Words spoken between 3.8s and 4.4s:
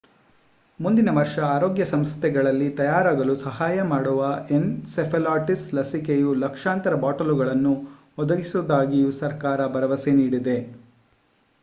ಮಾಡುವ